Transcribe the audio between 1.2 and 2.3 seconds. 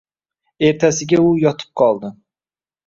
u yotib qoldi.